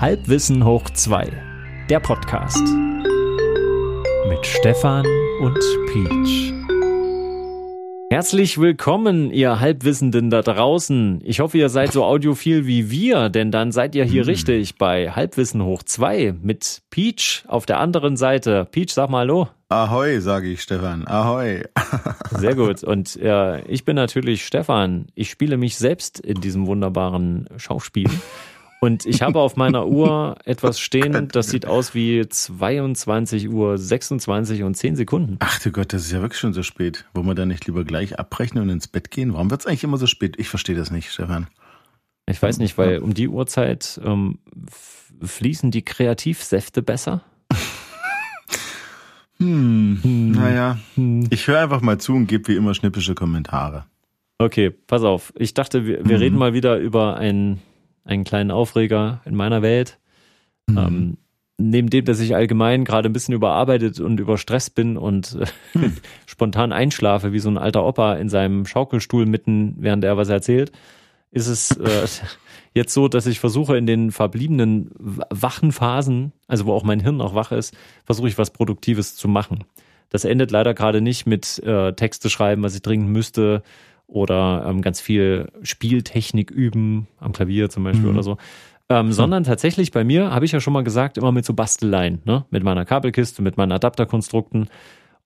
[0.00, 1.30] Halbwissen hoch 2,
[1.90, 2.66] der Podcast.
[4.30, 5.04] Mit Stefan
[5.42, 5.58] und
[5.92, 6.54] Peach.
[8.10, 11.20] Herzlich willkommen, ihr Halbwissenden da draußen.
[11.22, 14.30] Ich hoffe, ihr seid so audiophil wie wir, denn dann seid ihr hier mhm.
[14.30, 18.66] richtig bei Halbwissen hoch 2 mit Peach auf der anderen Seite.
[18.70, 19.48] Peach, sag mal Hallo.
[19.68, 21.06] Ahoi, sage ich, Stefan.
[21.06, 21.62] Ahoi.
[22.38, 22.82] Sehr gut.
[22.82, 25.08] Und äh, ich bin natürlich Stefan.
[25.14, 28.08] Ich spiele mich selbst in diesem wunderbaren Schauspiel.
[28.82, 34.62] Und ich habe auf meiner Uhr etwas stehen, das sieht aus wie 22 Uhr 26
[34.62, 35.36] und 10 Sekunden.
[35.40, 37.04] Ach du Gott, das ist ja wirklich schon so spät.
[37.12, 39.34] Wollen wir da nicht lieber gleich abbrechen und ins Bett gehen?
[39.34, 40.38] Warum wird es eigentlich immer so spät?
[40.38, 41.48] Ich verstehe das nicht, Stefan.
[42.26, 44.38] Ich weiß nicht, weil um die Uhrzeit ähm,
[45.22, 47.22] fließen die Kreativsäfte besser.
[49.36, 51.26] hm, hm, naja, hm.
[51.28, 53.84] ich höre einfach mal zu und gebe wie immer schnippische Kommentare.
[54.38, 55.34] Okay, pass auf.
[55.36, 56.22] Ich dachte, wir, wir mhm.
[56.22, 57.60] reden mal wieder über ein
[58.04, 59.98] einen kleinen Aufreger in meiner Welt.
[60.66, 60.78] Mhm.
[60.78, 61.16] Ähm,
[61.60, 65.36] neben dem, dass ich allgemein gerade ein bisschen überarbeitet und überstresst bin und
[65.74, 65.96] mhm.
[66.26, 70.72] spontan einschlafe, wie so ein alter Opa in seinem Schaukelstuhl mitten, während er was erzählt,
[71.30, 72.06] ist es äh,
[72.74, 77.18] jetzt so, dass ich versuche in den verbliebenen wachen Phasen, also wo auch mein Hirn
[77.18, 79.64] noch wach ist, versuche ich was Produktives zu machen.
[80.08, 83.62] Das endet leider gerade nicht mit äh, Texte schreiben, was ich dringend müsste,
[84.10, 88.14] oder ähm, ganz viel Spieltechnik üben, am Klavier zum Beispiel mhm.
[88.14, 88.36] oder so.
[88.88, 89.12] Ähm, mhm.
[89.12, 92.44] Sondern tatsächlich bei mir, habe ich ja schon mal gesagt, immer mit so Basteleien, ne?
[92.50, 94.68] mit meiner Kabelkiste, mit meinen Adapterkonstrukten.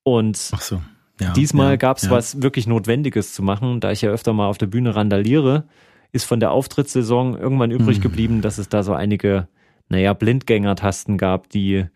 [0.03, 0.83] Und so.
[1.19, 2.11] ja, diesmal ja, gab es ja.
[2.11, 5.65] was wirklich Notwendiges zu machen, da ich ja öfter mal auf der Bühne randaliere,
[6.13, 8.03] ist von der Auftrittssaison irgendwann übrig mhm.
[8.03, 9.49] geblieben, dass es da so einige,
[9.89, 11.87] naja, Blindgängertasten gab, die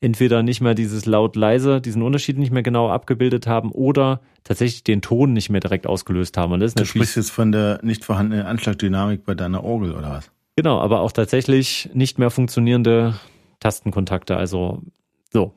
[0.00, 5.02] entweder nicht mehr dieses laut-leise, diesen Unterschied nicht mehr genau abgebildet haben oder tatsächlich den
[5.02, 6.52] Ton nicht mehr direkt ausgelöst haben.
[6.52, 10.10] Und das ist du sprichst jetzt von der nicht vorhandenen Anschlagdynamik bei deiner Orgel oder
[10.10, 10.30] was?
[10.56, 13.14] Genau, aber auch tatsächlich nicht mehr funktionierende
[13.60, 14.36] Tastenkontakte.
[14.36, 14.82] Also
[15.32, 15.52] so,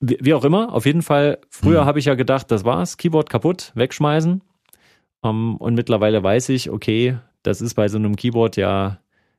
[0.00, 1.86] wie, auch immer, auf jeden Fall, früher hm.
[1.86, 4.42] habe ich ja gedacht, das war's, Keyboard kaputt, wegschmeißen.
[5.22, 8.98] Um, ähm, und mittlerweile weiß ich, okay, das ist bei so einem Keyboard ja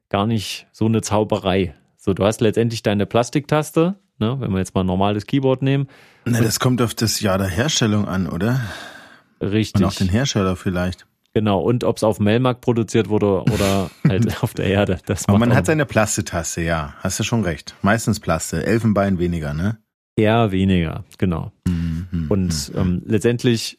[0.09, 1.75] gar nicht so eine Zauberei.
[1.97, 5.87] So, du hast letztendlich deine Plastiktaste, ne, wenn wir jetzt mal ein normales Keyboard nehmen.
[6.25, 8.61] Ne, das kommt auf das Jahr der Herstellung an, oder?
[9.41, 9.81] Richtig.
[9.81, 11.05] Und auf den Hersteller vielleicht.
[11.33, 14.99] Genau, und ob es auf dem Melmarkt produziert wurde oder halt auf der Erde.
[15.05, 16.95] Das Aber man hat seine Plastetasse, ja.
[16.99, 17.75] Hast du schon recht.
[17.83, 18.65] Meistens Plaste.
[18.65, 19.77] Elfenbein weniger, ne?
[20.15, 21.51] Eher weniger, genau.
[21.67, 22.79] Mhm, und mhm.
[22.79, 23.77] ähm, letztendlich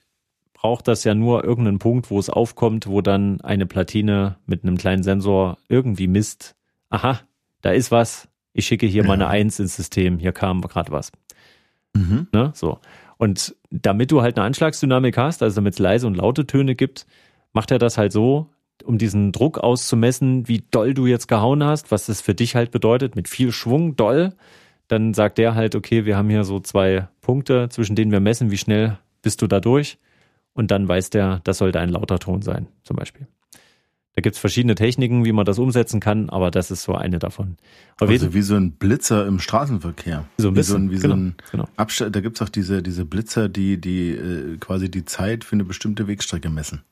[0.53, 4.76] braucht das ja nur irgendeinen Punkt, wo es aufkommt, wo dann eine Platine mit einem
[4.76, 6.55] kleinen Sensor irgendwie misst.
[6.91, 7.20] Aha,
[7.60, 8.27] da ist was,
[8.58, 9.08] ich schicke hier ja.
[9.08, 11.12] mal eine Eins ins System, hier kam gerade was.
[11.94, 12.26] Mhm.
[12.32, 12.50] Ne?
[12.54, 12.80] So.
[13.16, 17.06] Und damit du halt eine Anschlagsdynamik hast, also damit es leise und laute Töne gibt,
[17.52, 18.50] macht er das halt so,
[18.84, 22.72] um diesen Druck auszumessen, wie doll du jetzt gehauen hast, was das für dich halt
[22.72, 24.34] bedeutet, mit viel Schwung, doll.
[24.88, 28.50] Dann sagt der halt, okay, wir haben hier so zwei Punkte, zwischen denen wir messen,
[28.50, 29.98] wie schnell bist du da durch.
[30.52, 33.28] Und dann weiß der, das sollte ein lauter Ton sein, zum Beispiel.
[34.18, 37.20] Da gibt es verschiedene Techniken, wie man das umsetzen kann, aber das ist so eine
[37.20, 37.56] davon.
[38.00, 40.24] Aber also wie so ein Blitzer im Straßenverkehr.
[40.38, 41.68] So ein bisschen, wie so ein, wie genau, so ein genau.
[41.76, 45.62] Abstand, da gibt's auch diese, diese Blitzer, die, die äh, quasi die Zeit für eine
[45.62, 46.82] bestimmte Wegstrecke messen.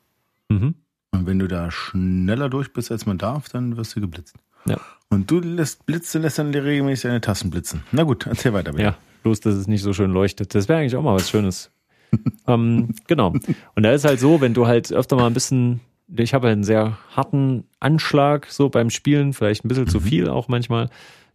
[0.51, 0.77] Mhm.
[1.11, 4.37] Und wenn du da schneller durch bist, als man darf, dann wirst du geblitzt.
[4.65, 4.79] Ja.
[5.09, 7.83] Und du lässt Blitze, lässt dann regelmäßig deine Tassen blitzen.
[7.91, 8.85] Na gut, erzähl weiter bitte.
[8.85, 10.55] Ja, bloß, dass es nicht so schön leuchtet.
[10.55, 11.73] Das wäre eigentlich auch mal was Schönes.
[12.47, 13.35] ähm, genau.
[13.75, 16.65] Und da ist halt so, wenn du halt öfter mal ein bisschen ich habe einen
[16.65, 19.91] sehr harten Anschlag so beim Spielen, vielleicht ein bisschen mhm.
[19.91, 20.89] zu viel auch manchmal.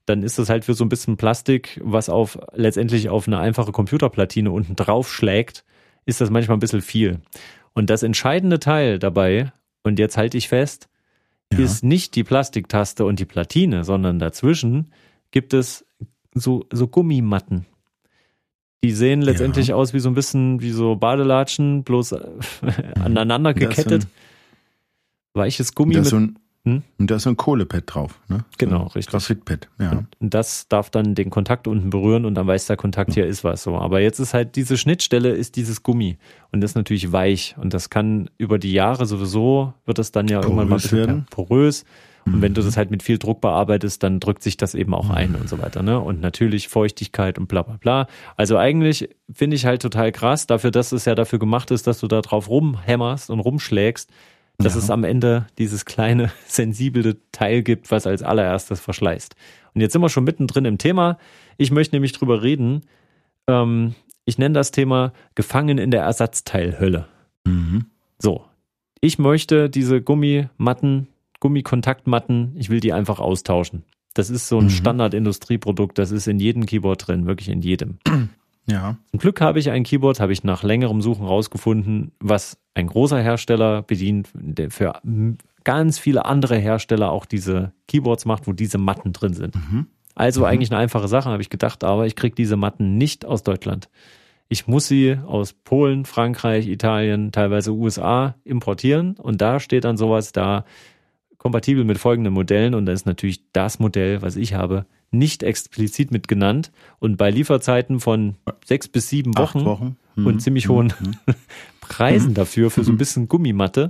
[0.05, 3.71] Dann ist das halt für so ein bisschen Plastik, was auf letztendlich auf eine einfache
[3.71, 5.63] Computerplatine unten drauf schlägt,
[6.05, 7.19] ist das manchmal ein bisschen viel.
[7.73, 9.51] Und das entscheidende Teil dabei,
[9.83, 10.89] und jetzt halte ich fest,
[11.53, 11.59] ja.
[11.59, 14.91] ist nicht die Plastiktaste und die Platine, sondern dazwischen
[15.31, 15.85] gibt es
[16.33, 17.65] so, so Gummimatten.
[18.83, 19.75] Die sehen letztendlich ja.
[19.75, 22.13] aus wie so ein bisschen wie so Badelatschen, bloß
[22.95, 24.07] aneinander gekettet.
[25.33, 25.93] Weiches Gummi.
[25.95, 26.83] Da ist, so ein, hm?
[26.99, 28.45] da ist so ein Kohlepad drauf, ne?
[28.57, 29.07] Genau, so richtig.
[29.07, 30.03] Graphitpad, ja.
[30.19, 33.43] Und das darf dann den Kontakt unten berühren und dann weiß der Kontakt, hier ist
[33.43, 33.75] was so.
[33.77, 36.17] Aber jetzt ist halt diese Schnittstelle ist dieses Gummi
[36.51, 40.27] und das ist natürlich weich und das kann über die Jahre sowieso wird das dann
[40.27, 41.25] ja porös irgendwann mal ein bisschen werden.
[41.29, 41.85] porös.
[42.25, 42.41] Und mhm.
[42.41, 45.11] wenn du das halt mit viel Druck bearbeitest, dann drückt sich das eben auch mhm.
[45.11, 45.99] ein und so weiter, ne?
[45.99, 48.07] Und natürlich Feuchtigkeit und bla bla bla.
[48.37, 51.99] Also eigentlich finde ich halt total krass, dafür, dass es ja dafür gemacht ist, dass
[51.99, 54.11] du da drauf rumhämmerst und rumschlägst,
[54.63, 54.79] dass ja.
[54.79, 59.35] es am Ende dieses kleine, sensible Teil gibt, was als allererstes verschleißt.
[59.73, 61.17] Und jetzt sind wir schon mittendrin im Thema.
[61.57, 62.81] Ich möchte nämlich drüber reden.
[63.47, 67.07] Ähm, ich nenne das Thema Gefangen in der Ersatzteilhölle.
[67.45, 67.85] Mhm.
[68.19, 68.45] So.
[68.99, 71.07] Ich möchte diese Gummimatten,
[71.39, 73.83] Gummikontaktmatten, ich will die einfach austauschen.
[74.13, 74.69] Das ist so ein mhm.
[74.69, 77.97] Standard-Industrieprodukt, das ist in jedem Keyboard drin, wirklich in jedem.
[78.67, 78.97] Ja.
[79.09, 83.19] Zum Glück habe ich ein Keyboard, habe ich nach längerem Suchen rausgefunden, was ein großer
[83.19, 85.01] Hersteller bedient, der für
[85.63, 89.55] ganz viele andere Hersteller auch diese Keyboards macht, wo diese Matten drin sind.
[89.55, 89.87] Mhm.
[90.15, 90.47] Also mhm.
[90.47, 93.89] eigentlich eine einfache Sache, habe ich gedacht, aber ich kriege diese Matten nicht aus Deutschland.
[94.49, 100.33] Ich muss sie aus Polen, Frankreich, Italien, teilweise USA importieren und da steht dann sowas
[100.33, 100.65] da
[101.37, 106.11] kompatibel mit folgenden Modellen und da ist natürlich das Modell, was ich habe, nicht explizit
[106.11, 108.35] mit genannt und bei Lieferzeiten von
[108.65, 109.97] sechs bis sieben Wochen, Wochen.
[110.15, 110.25] Mhm.
[110.25, 111.15] und ziemlich hohen mhm.
[111.81, 113.89] Preisen dafür für so ein bisschen Gummimatte.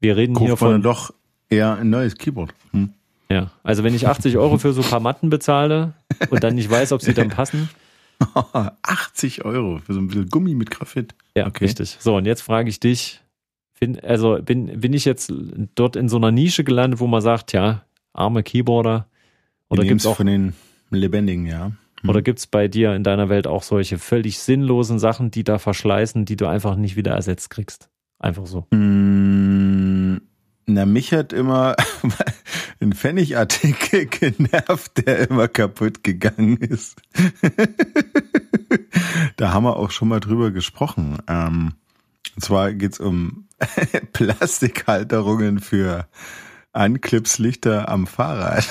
[0.00, 1.12] Wir reden Kauft hier von man doch
[1.50, 2.54] eher ein neues Keyboard.
[2.72, 2.94] Hm.
[3.28, 5.94] Ja, also wenn ich 80 Euro für so ein paar Matten bezahle
[6.30, 7.68] und dann nicht weiß, ob sie dann passen.
[8.82, 11.14] 80 Euro für so ein bisschen Gummi mit Graphit.
[11.36, 11.64] Ja, okay.
[11.64, 11.96] richtig.
[12.00, 13.20] So, und jetzt frage ich dich,
[13.80, 15.32] bin, also bin, bin ich jetzt
[15.74, 19.06] dort in so einer Nische gelandet, wo man sagt, ja, arme Keyboarder?
[19.72, 20.52] Oder gibt es auch von den
[20.90, 21.72] lebendigen, ja.
[22.02, 22.10] Hm.
[22.10, 25.58] Oder gibt es bei dir in deiner Welt auch solche völlig sinnlosen Sachen, die da
[25.58, 27.88] verschleißen, die du einfach nicht wieder ersetzt kriegst?
[28.18, 28.66] Einfach so.
[28.70, 30.18] Mm,
[30.66, 31.74] na, mich hat immer
[32.80, 37.00] ein Pfennigartikel genervt, der immer kaputt gegangen ist.
[39.36, 41.18] da haben wir auch schon mal drüber gesprochen.
[41.28, 41.72] Ähm,
[42.34, 43.46] und zwar geht's um
[44.12, 46.06] Plastikhalterungen für
[46.72, 48.66] Anclipslichter am Fahrrad.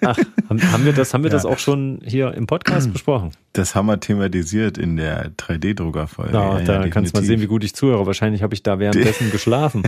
[0.00, 0.16] Ach,
[0.48, 1.36] haben, wir das, haben wir ja.
[1.36, 3.32] das auch schon hier im Podcast besprochen?
[3.52, 6.32] Das haben wir thematisiert in der 3D-Druckerfolge.
[6.32, 8.06] Ja, ja, da ja, kannst du mal sehen, wie gut ich zuhöre.
[8.06, 9.82] Wahrscheinlich habe ich da währenddessen geschlafen.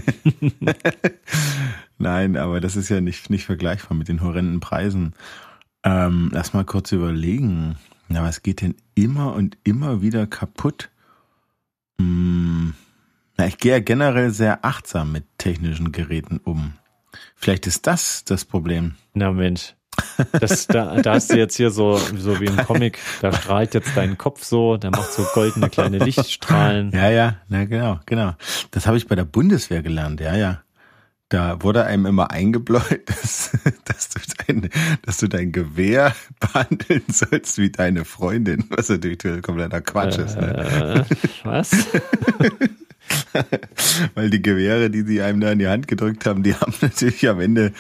[1.99, 5.15] Nein, aber das ist ja nicht, nicht vergleichbar mit den horrenden Preisen.
[5.83, 7.77] Ähm, lass mal kurz überlegen.
[8.09, 10.91] Na, was geht denn immer und immer wieder kaputt?
[11.99, 12.75] Hm,
[13.39, 16.75] na, ich gehe ja generell sehr achtsam mit technischen Geräten um.
[17.35, 18.95] Vielleicht ist das das Problem.
[19.15, 19.75] Na Mensch.
[20.33, 23.97] Das, da, da hast du jetzt hier so, so wie im Comic, da strahlt jetzt
[23.97, 26.91] dein Kopf so, der macht so goldene kleine Lichtstrahlen.
[26.93, 28.35] Ja, ja, na genau, genau.
[28.71, 30.63] Das habe ich bei der Bundeswehr gelernt, ja, ja.
[31.29, 33.51] Da wurde einem immer eingebläut, dass,
[33.85, 34.71] dass, du dein,
[35.03, 40.37] dass du dein Gewehr behandeln sollst wie deine Freundin, was natürlich kompletter Quatsch äh, ist.
[40.37, 41.05] Ne?
[41.09, 41.71] Äh, was?
[44.15, 47.29] Weil die Gewehre, die sie einem da in die Hand gedrückt haben, die haben natürlich
[47.29, 47.73] am Ende,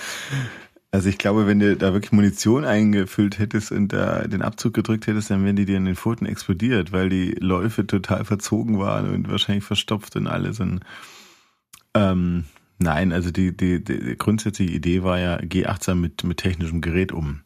[0.90, 5.06] also ich glaube, wenn du da wirklich Munition eingefüllt hättest und da den Abzug gedrückt
[5.06, 9.12] hättest, dann wären die dir in den Pfoten explodiert, weil die Läufe total verzogen waren
[9.12, 10.60] und wahrscheinlich verstopft und alles.
[10.60, 10.80] Und
[11.94, 12.44] ähm,
[12.78, 17.12] nein, also die, die, die grundsätzliche Idee war ja, geh achtsam mit, mit technischem Gerät
[17.12, 17.40] um.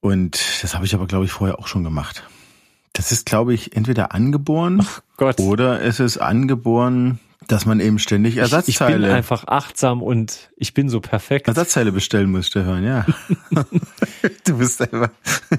[0.00, 2.24] Und das habe ich aber, glaube ich, vorher auch schon gemacht.
[2.94, 4.86] Das ist, glaube ich, entweder angeboren
[5.38, 7.18] oder es ist angeboren,
[7.48, 8.92] dass man eben ständig Ersatzteile.
[8.92, 11.48] Ich, ich bin einfach achtsam und ich bin so perfekt.
[11.48, 13.04] Ersatzteile bestellen musste hören, ja.
[14.46, 15.10] du bist einfach.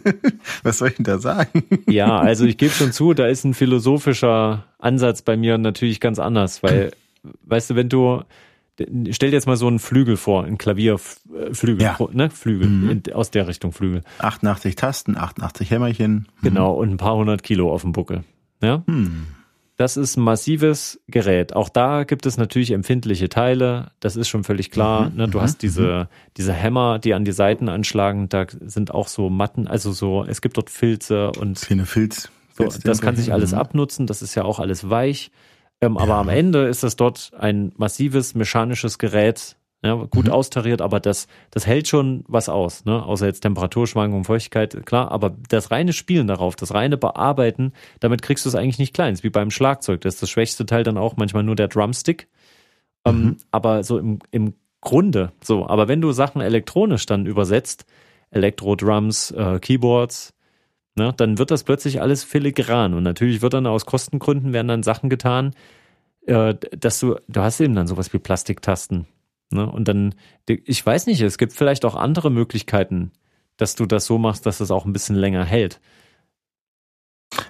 [0.64, 1.64] Was soll ich denn da sagen?
[1.88, 6.20] ja, also ich gebe schon zu, da ist ein philosophischer Ansatz bei mir natürlich ganz
[6.20, 6.94] anders, weil,
[7.44, 8.24] weißt du, wenn du
[9.12, 11.98] stell dir jetzt mal so einen Flügel vor, ein Klavierflügel, ja.
[12.12, 12.30] ne?
[12.30, 12.90] Flügel, mhm.
[12.90, 14.02] in, aus der Richtung Flügel.
[14.20, 16.14] 88 Tasten, 88 Hämmerchen.
[16.14, 16.26] Mhm.
[16.42, 18.24] Genau, und ein paar hundert Kilo auf dem Buckel.
[18.62, 18.84] Ja?
[18.88, 19.28] Mhm.
[19.78, 21.54] Das ist ein massives Gerät.
[21.54, 23.92] Auch da gibt es natürlich empfindliche Teile.
[24.00, 25.10] Das ist schon völlig klar.
[25.10, 25.18] Mhm.
[25.18, 25.28] Ne?
[25.28, 25.68] Du hast mhm.
[25.68, 28.30] diese, diese Hämmer, die an die Seiten anschlagen.
[28.30, 31.60] Da sind auch so Matten, also so, es gibt dort Filze und.
[31.86, 32.30] Filz.
[32.58, 33.58] So, das kann sich alles mhm.
[33.58, 34.08] abnutzen.
[34.08, 35.32] Das ist ja auch alles weich.
[35.82, 40.32] Ähm, aber am Ende ist das dort ein massives mechanisches Gerät, ja, gut mhm.
[40.32, 43.04] austariert, aber das, das hält schon was aus, ne?
[43.06, 48.46] außer jetzt Temperaturschwankungen, Feuchtigkeit, klar, aber das reine Spielen darauf, das reine Bearbeiten, damit kriegst
[48.46, 49.14] du es eigentlich nicht klein.
[49.14, 51.68] Das ist wie beim Schlagzeug, das ist das schwächste Teil dann auch manchmal nur der
[51.68, 52.28] Drumstick.
[53.06, 53.38] Ähm, mhm.
[53.52, 57.86] aber so im, im Grunde, so, aber wenn du Sachen elektronisch dann übersetzt,
[58.32, 60.35] Elektro-Drums, äh, Keyboards,
[60.96, 62.94] ne, dann wird das plötzlich alles filigran.
[62.94, 65.54] Und natürlich wird dann aus Kostengründen werden dann Sachen getan,
[66.26, 69.06] äh, dass du, du hast eben dann sowas wie Plastiktasten.
[69.52, 69.70] Ne?
[69.70, 70.16] Und dann,
[70.48, 73.12] ich weiß nicht, es gibt vielleicht auch andere Möglichkeiten,
[73.58, 75.80] dass du das so machst, dass es auch ein bisschen länger hält.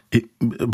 [0.10, 0.68] Ich, äh,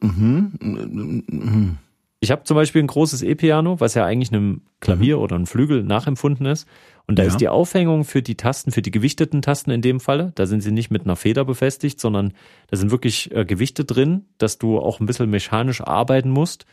[0.00, 1.78] mhm.
[2.20, 5.22] ich habe zum Beispiel ein großes E-Piano, was ja eigentlich einem Klavier mhm.
[5.22, 6.68] oder einem Flügel nachempfunden ist.
[7.06, 7.28] Und da ja.
[7.28, 10.62] ist die Aufhängung für die Tasten, für die gewichteten Tasten in dem Falle, da sind
[10.62, 12.32] sie nicht mit einer Feder befestigt, sondern
[12.68, 16.64] da sind wirklich äh, Gewichte drin, dass du auch ein bisschen mechanisch arbeiten musst.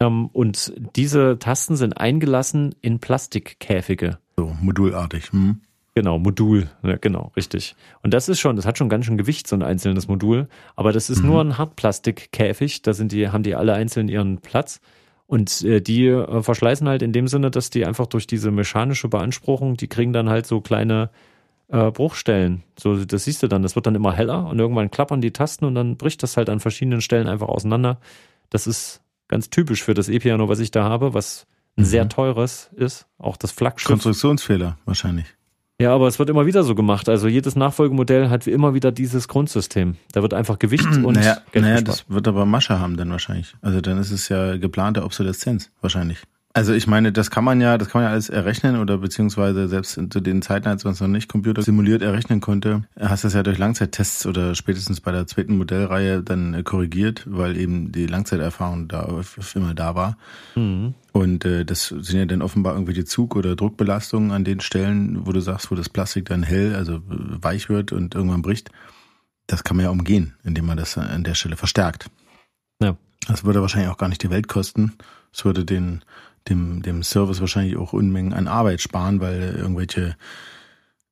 [0.00, 4.18] Ähm, und diese Tasten sind eingelassen in Plastikkäfige.
[4.36, 5.30] So, modulartig.
[5.32, 5.60] Hm.
[5.94, 7.74] Genau, Modul, ja, genau, richtig.
[8.02, 10.48] Und das ist schon, das hat schon ganz schön Gewicht, so ein einzelnes Modul.
[10.76, 11.28] Aber das ist mhm.
[11.28, 14.80] nur ein Hartplastikkäfig, da sind die, haben die alle einzeln ihren Platz.
[15.30, 19.06] Und äh, die äh, verschleißen halt in dem Sinne, dass die einfach durch diese mechanische
[19.06, 21.10] Beanspruchung, die kriegen dann halt so kleine
[21.68, 22.64] äh, Bruchstellen.
[22.76, 23.62] So, das siehst du dann.
[23.62, 26.50] Das wird dann immer heller und irgendwann klappern die Tasten und dann bricht das halt
[26.50, 28.00] an verschiedenen Stellen einfach auseinander.
[28.48, 31.46] Das ist ganz typisch für das E-Piano, was ich da habe, was
[31.76, 31.86] ein mhm.
[31.86, 33.06] sehr teures ist.
[33.16, 33.86] Auch das Flaggschiff.
[33.86, 35.26] Konstruktionsfehler wahrscheinlich.
[35.80, 37.08] Ja, aber es wird immer wieder so gemacht.
[37.08, 39.96] Also jedes Nachfolgemodell hat wie immer wieder dieses Grundsystem.
[40.12, 43.54] Da wird einfach Gewicht und naja, Geld naja das wird aber Masche haben dann wahrscheinlich.
[43.62, 46.18] Also dann ist es ja geplante Obsoleszenz wahrscheinlich.
[46.52, 49.68] Also ich meine, das kann man ja, das kann man ja alles errechnen oder beziehungsweise
[49.68, 53.28] selbst zu den Zeiten, als man es noch nicht Computer simuliert errechnen konnte, hast du
[53.28, 57.92] es ja durch Langzeittests oder spätestens bei der zweiten Modellreihe dann äh, korrigiert, weil eben
[57.92, 59.22] die Langzeiterfahrung da
[59.54, 60.16] immer da war.
[60.56, 60.94] Mhm.
[61.12, 65.32] Und äh, das sind ja dann offenbar irgendwelche Zug- oder Druckbelastungen an den Stellen, wo
[65.32, 68.72] du sagst, wo das Plastik dann hell, also äh, weich wird und irgendwann bricht.
[69.46, 72.10] Das kann man ja umgehen, indem man das an der Stelle verstärkt.
[72.82, 72.96] Ja.
[73.28, 74.94] Das würde wahrscheinlich auch gar nicht die Welt kosten.
[75.32, 76.02] Es würde den
[76.48, 80.16] dem, dem Service wahrscheinlich auch Unmengen an Arbeit sparen, weil irgendwelche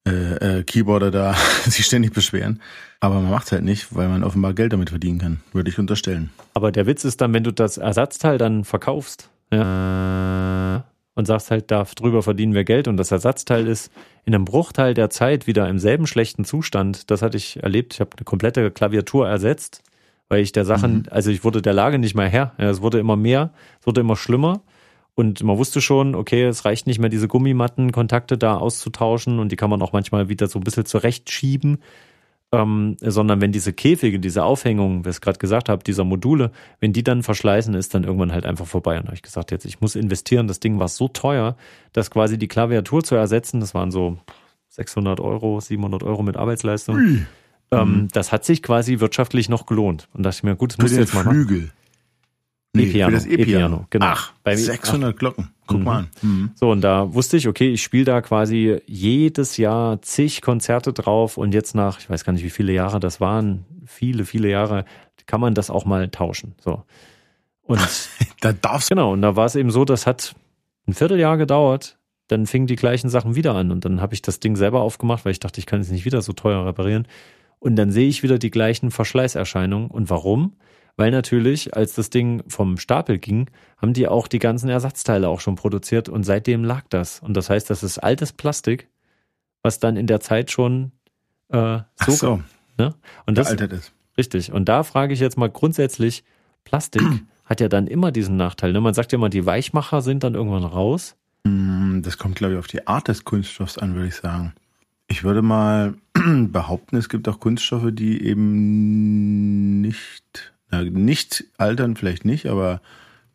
[0.09, 2.61] äh, äh, Keyboarder da sich ständig beschweren.
[3.01, 6.31] Aber man macht halt nicht, weil man offenbar Geld damit verdienen kann, würde ich unterstellen.
[6.55, 11.71] Aber der Witz ist dann, wenn du das Ersatzteil dann verkaufst ja, und sagst halt,
[11.71, 13.93] darf drüber verdienen wir Geld und das Ersatzteil ist
[14.25, 17.11] in einem Bruchteil der Zeit wieder im selben schlechten Zustand.
[17.11, 17.95] Das hatte ich erlebt.
[17.95, 19.83] Ich habe eine komplette Klaviatur ersetzt,
[20.29, 21.05] weil ich der Sachen, mhm.
[21.11, 22.53] also ich wurde der Lage nicht mehr her.
[22.59, 24.61] Ja, es wurde immer mehr, es wurde immer schlimmer.
[25.19, 29.57] Und man wusste schon, okay, es reicht nicht mehr, diese Gummimattenkontakte da auszutauschen und die
[29.57, 31.79] kann man auch manchmal wieder so ein bisschen zurechtschieben.
[32.53, 36.53] Ähm, sondern wenn diese Käfige, diese Aufhängung, wie ich es gerade gesagt habe, dieser Module,
[36.79, 38.97] wenn die dann verschleißen, ist dann irgendwann halt einfach vorbei.
[38.97, 40.47] Und da habe ich gesagt, jetzt, ich muss investieren.
[40.47, 41.57] Das Ding war so teuer,
[41.93, 44.19] dass quasi die Klaviatur zu ersetzen, das waren so
[44.69, 46.97] 600 Euro, 700 Euro mit Arbeitsleistung.
[46.97, 47.27] Mhm.
[47.73, 50.07] Ähm, das hat sich quasi wirtschaftlich noch gelohnt.
[50.15, 51.73] Und da dachte ich mir, gut, das muss jetzt mal machen.
[52.75, 53.13] Nee, E-Piano.
[53.13, 54.07] das E-Piano, genau.
[54.07, 55.19] Ach, Bei 600 ach.
[55.19, 55.51] Glocken.
[55.67, 55.85] Guck mhm.
[55.85, 56.09] mal an.
[56.23, 56.51] Mhm.
[56.55, 61.37] So, und da wusste ich, okay, ich spiele da quasi jedes Jahr zig Konzerte drauf
[61.37, 64.85] und jetzt nach, ich weiß gar nicht, wie viele Jahre das waren, viele, viele Jahre,
[65.27, 66.55] kann man das auch mal tauschen.
[66.61, 66.85] So.
[67.63, 67.81] Und
[68.41, 70.35] da darfst Genau, und da war es eben so, das hat
[70.87, 71.99] ein Vierteljahr gedauert,
[72.29, 75.25] dann fingen die gleichen Sachen wieder an und dann habe ich das Ding selber aufgemacht,
[75.25, 77.07] weil ich dachte, ich kann es nicht wieder so teuer reparieren.
[77.61, 79.91] Und dann sehe ich wieder die gleichen Verschleißerscheinungen.
[79.91, 80.53] Und warum?
[80.99, 85.41] Weil natürlich, als das Ding vom Stapel ging, haben die auch die ganzen Ersatzteile auch
[85.41, 87.21] schon produziert und seitdem lag das.
[87.21, 88.89] Und das heißt, das ist altes Plastik,
[89.63, 90.91] was dann in der Zeit schon
[91.51, 92.43] äh, so, so.
[92.79, 92.95] Ne?
[93.27, 93.93] Und das ist.
[94.19, 94.53] Richtig.
[94.53, 96.25] Und da frage ich jetzt mal grundsätzlich,
[96.65, 97.03] Plastik
[97.45, 98.73] hat ja dann immer diesen Nachteil.
[98.73, 98.81] Ne?
[98.81, 101.15] Man sagt ja immer, die Weichmacher sind dann irgendwann raus.
[101.45, 104.53] Mm, das kommt, glaube ich, auf die Art des Kunststoffs an, würde ich sagen.
[105.07, 109.78] Ich würde mal behaupten, es gibt auch Kunststoffe, die eben
[110.83, 112.81] na, nicht altern vielleicht nicht, aber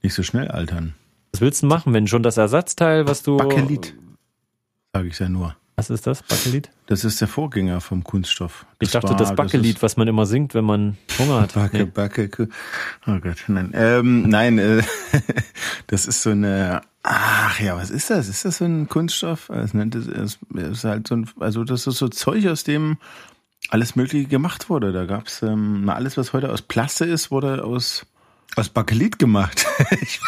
[0.02, 0.96] nicht so schnell altern.
[1.32, 3.38] Was willst du machen, wenn schon das Ersatzteil, was du.
[3.38, 3.96] Bakelit,
[4.94, 5.56] sage ich ja nur.
[5.76, 6.70] Was ist das, Bakelit?
[6.86, 8.68] Das ist der Vorgänger vom Kunststoff.
[8.78, 11.54] Das ich dachte, war, das Bakelit, was man immer singt, wenn man Hunger hat.
[11.56, 11.86] Backe, nee.
[11.86, 12.30] Backe,
[13.08, 13.72] oh Gott, nein.
[13.74, 14.84] Ähm, nein, äh,
[15.88, 18.28] das ist so eine, ach ja, was ist das?
[18.28, 19.50] Ist das so ein Kunststoff?
[19.50, 22.98] Es nennt es, es ist halt so ein, also das ist so Zeug, aus dem
[23.70, 24.92] alles Mögliche gemacht wurde.
[24.92, 28.06] Da gab's ähm, alles, was heute aus Plaste ist, wurde aus
[28.56, 29.66] aus Bakelit gemacht.
[30.02, 30.20] ich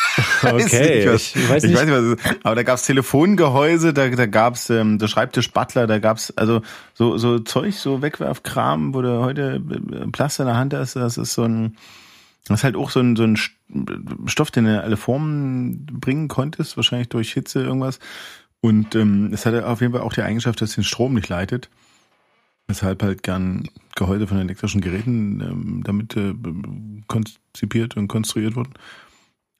[0.42, 1.74] weiß okay, nicht, was, ich weiß nicht.
[1.74, 5.86] Ich weiß nicht was, aber da gab's Telefongehäuse, da, da gab's ähm, der Schreibtisch Butler,
[5.88, 6.62] da gab's also
[6.94, 10.96] so so Zeug, so Wegwerfkram, wo du heute äh, Plaste in der Hand hast.
[10.96, 11.78] Das ist so ein,
[12.48, 13.38] das ist halt auch so ein so ein
[14.26, 18.00] Stoff, den du alle Formen bringen konntest, wahrscheinlich durch Hitze irgendwas.
[18.62, 21.30] Und ähm, es hatte auf jeden Fall auch die Eigenschaft, dass es den Strom nicht
[21.30, 21.70] leitet.
[22.68, 26.34] Weshalb halt gern Gehäuse von elektrischen Geräten ähm, damit äh,
[27.08, 28.74] konzipiert und konstruiert wurden.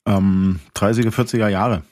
[0.08, 1.84] Ähm, 30er, 40er Jahre,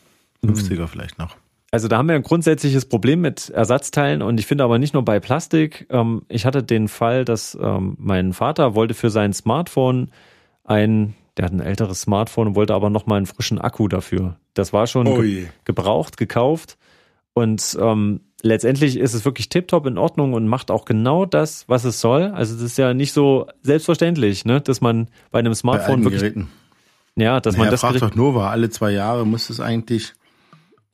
[0.43, 0.87] 50er mhm.
[0.87, 1.35] vielleicht noch.
[1.73, 5.03] Also da haben wir ein grundsätzliches Problem mit Ersatzteilen und ich finde aber nicht nur
[5.03, 5.87] bei Plastik.
[5.89, 10.11] Ähm, ich hatte den Fall, dass ähm, mein Vater wollte für sein Smartphone
[10.63, 14.37] ein, der hat ein älteres Smartphone und wollte aber nochmal einen frischen Akku dafür.
[14.53, 16.77] Das war schon ge gebraucht, gekauft
[17.33, 21.85] und ähm, letztendlich ist es wirklich tiptop in Ordnung und macht auch genau das, was
[21.85, 22.25] es soll.
[22.25, 26.21] Also das ist ja nicht so selbstverständlich, ne, dass man bei einem Smartphone bei wirklich
[26.21, 26.49] Geräten.
[27.15, 30.13] ja, dass naja, man das fragt doch Nova alle zwei Jahre muss es eigentlich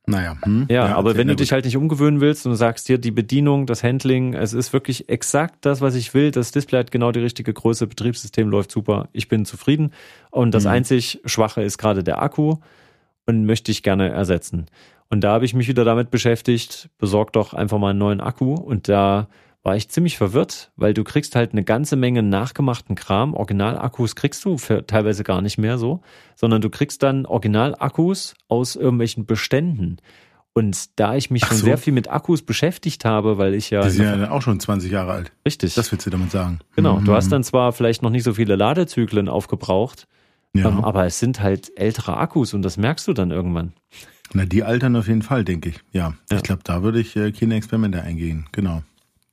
[0.10, 0.38] naja.
[0.44, 0.66] Hm?
[0.70, 3.68] Ja, ja, aber wenn du dich halt nicht umgewöhnen willst und sagst dir, die Bedienung,
[3.68, 6.32] das Handling, es ist wirklich exakt das, was ich will.
[6.32, 9.92] Das Display hat genau die richtige Größe, Betriebssystem läuft super, ich bin zufrieden.
[10.32, 10.72] Und das mhm.
[10.72, 12.56] einzig Schwache ist gerade der Akku
[13.28, 14.66] und möchte ich gerne ersetzen.
[15.10, 18.54] Und da habe ich mich wieder damit beschäftigt, besorg doch einfach mal einen neuen Akku.
[18.54, 19.28] Und da
[19.64, 23.34] war ich ziemlich verwirrt, weil du kriegst halt eine ganze Menge nachgemachten Kram.
[23.34, 26.02] Originalakkus kriegst du für teilweise gar nicht mehr so,
[26.36, 29.98] sondern du kriegst dann Originalakkus aus irgendwelchen Beständen.
[30.54, 31.66] Und da ich mich schon so.
[31.66, 33.82] sehr viel mit Akkus beschäftigt habe, weil ich ja.
[33.82, 35.32] Die sind ja dann auch schon 20 Jahre alt.
[35.46, 35.76] Richtig.
[35.76, 36.60] Das willst du damit sagen.
[36.76, 37.00] Genau.
[37.00, 37.06] Mhm.
[37.06, 40.08] Du hast dann zwar vielleicht noch nicht so viele Ladezyklen aufgebraucht,
[40.54, 40.68] ja.
[40.68, 43.74] ähm, aber es sind halt ältere Akkus und das merkst du dann irgendwann.
[44.34, 45.80] Na, die altern auf jeden Fall, denke ich.
[45.92, 46.14] Ja.
[46.30, 46.38] ja.
[46.38, 48.48] Ich glaube, da würde ich äh, keine Experimente eingehen.
[48.52, 48.84] Genau.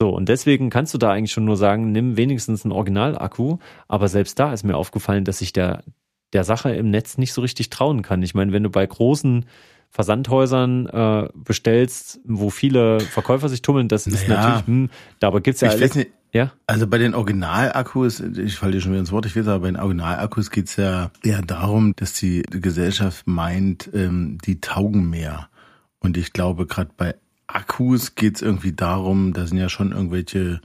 [0.00, 3.58] So, und deswegen kannst du da eigentlich schon nur sagen, nimm wenigstens einen Originalakku.
[3.88, 5.84] Aber selbst da ist mir aufgefallen, dass ich der,
[6.32, 8.22] der Sache im Netz nicht so richtig trauen kann.
[8.22, 9.46] Ich meine, wenn du bei großen
[9.90, 15.62] Versandhäusern äh, bestellst, wo viele Verkäufer sich tummeln, das ist naja, natürlich, hm, dabei gibt's
[15.62, 15.94] ja alles.
[15.94, 16.52] Nicht, ja?
[16.66, 19.70] Also bei den Originalakkus, ich falle dir schon wieder ins Wort, ich weiß, aber bei
[19.70, 25.48] den Originalakkus geht's ja eher darum, dass die Gesellschaft meint, ähm, die taugen mehr.
[25.98, 27.14] Und ich glaube, gerade bei
[27.46, 30.60] Akkus geht's irgendwie darum, da sind ja schon irgendwelche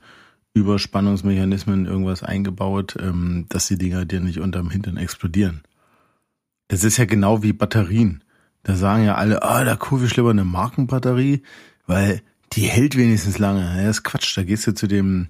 [0.53, 5.61] Überspannungsmechanismen irgendwas eingebaut, ähm, dass die Dinger dir nicht unterm Hintern explodieren.
[6.67, 8.23] Das ist ja genau wie Batterien.
[8.63, 11.41] Da sagen ja alle, ah, da kaufe ich lieber eine Markenbatterie,
[11.87, 12.21] weil
[12.53, 13.61] die hält wenigstens lange.
[13.77, 14.37] Das ist Quatsch.
[14.37, 15.29] Da gehst du zu dem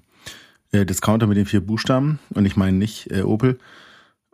[0.72, 2.18] äh, Discounter mit den vier Buchstaben.
[2.34, 3.58] Und ich meine nicht äh, Opel.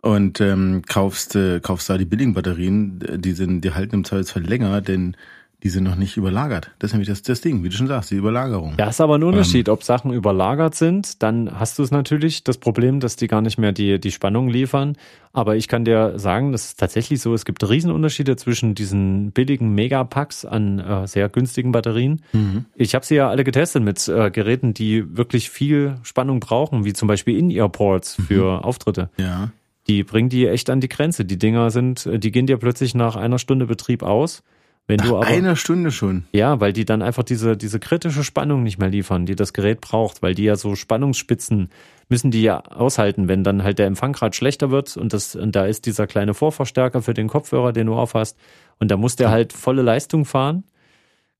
[0.01, 4.43] Und ähm, kaufst äh, kaufst da die billigen Batterien, die sind die halten im Zweifelsfall
[4.43, 5.17] länger, denn
[5.63, 6.71] die sind noch nicht überlagert.
[6.79, 8.75] Das ist nämlich das, das Ding, wie du schon sagst, die Überlagerung.
[8.79, 9.67] Ja, ist aber ein Unterschied.
[9.67, 13.41] Ähm, Ob Sachen überlagert sind, dann hast du es natürlich, das Problem, dass die gar
[13.41, 14.95] nicht mehr die, die Spannung liefern.
[15.33, 19.75] Aber ich kann dir sagen, das ist tatsächlich so, es gibt Riesenunterschiede zwischen diesen billigen
[19.75, 22.21] Megapacks an äh, sehr günstigen Batterien.
[22.31, 22.65] Mhm.
[22.75, 26.93] Ich habe sie ja alle getestet mit äh, Geräten, die wirklich viel Spannung brauchen, wie
[26.93, 28.63] zum Beispiel In-Ear-Ports für mhm.
[28.63, 29.09] Auftritte.
[29.17, 29.51] Ja.
[29.87, 31.25] Die bringen die echt an die Grenze.
[31.25, 34.41] Die Dinger sind, äh, die gehen dir plötzlich nach einer Stunde Betrieb aus.
[34.89, 36.23] Wenn Nach du aber, einer Stunde schon.
[36.31, 39.81] Ja, weil die dann einfach diese, diese kritische Spannung nicht mehr liefern, die das Gerät
[39.81, 41.69] braucht, weil die ja so Spannungsspitzen
[42.09, 45.55] müssen die ja aushalten, wenn dann halt der Empfang gerade schlechter wird und das, und
[45.55, 48.35] da ist dieser kleine Vorverstärker für den Kopfhörer, den du aufhast,
[48.79, 50.63] und da muss der halt volle Leistung fahren.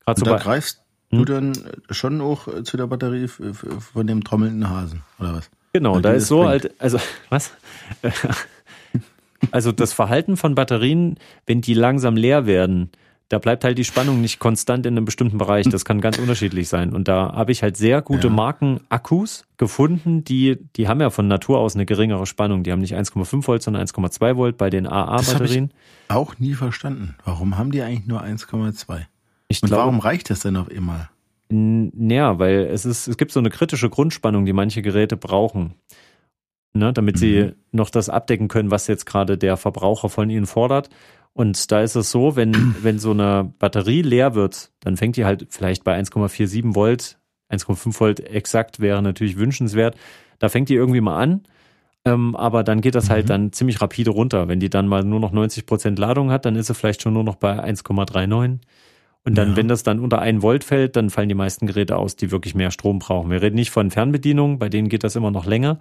[0.06, 1.18] Gerade so da bei, greifst hm?
[1.18, 1.54] du dann
[1.90, 5.50] schon auch zu der Batterie von dem trommelnden Hasen, oder was?
[5.74, 6.50] Genau, weil da ist so bringt.
[6.50, 7.52] halt, also, was?
[9.50, 12.92] also das Verhalten von Batterien, wenn die langsam leer werden,
[13.30, 15.70] da bleibt halt die Spannung nicht konstant in einem bestimmten Bereich.
[15.70, 16.94] Das kann ganz unterschiedlich sein.
[16.94, 18.34] Und da habe ich halt sehr gute ja.
[18.34, 22.64] Marken-Akkus gefunden, die, die haben ja von Natur aus eine geringere Spannung.
[22.64, 25.72] Die haben nicht 1,5 Volt, sondern 1,2 Volt bei den AA-Batterien.
[26.08, 27.16] Auch nie verstanden.
[27.24, 29.06] Warum haben die eigentlich nur 1,2?
[29.50, 31.10] Und glaube, warum reicht das denn auf immer?
[31.50, 35.76] Naja, weil es ist, es gibt so eine kritische Grundspannung, die manche Geräte brauchen.
[36.74, 37.20] Ne, damit mhm.
[37.20, 40.90] sie noch das abdecken können, was jetzt gerade der Verbraucher von ihnen fordert.
[41.34, 45.26] Und da ist es so, wenn, wenn so eine Batterie leer wird, dann fängt die
[45.26, 47.18] halt vielleicht bei 1,47 Volt,
[47.52, 49.96] 1,5 Volt exakt wäre natürlich wünschenswert.
[50.38, 51.44] Da fängt die irgendwie mal an.
[52.06, 53.30] Ähm, aber dann geht das halt mhm.
[53.30, 54.48] dann ziemlich rapide runter.
[54.48, 57.14] Wenn die dann mal nur noch 90 Prozent Ladung hat, dann ist sie vielleicht schon
[57.14, 58.60] nur noch bei 1,39.
[59.26, 59.56] Und dann, ja.
[59.58, 62.56] wenn das dann unter 1 Volt fällt, dann fallen die meisten Geräte aus, die wirklich
[62.56, 63.30] mehr Strom brauchen.
[63.30, 65.80] Wir reden nicht von Fernbedienungen, bei denen geht das immer noch länger.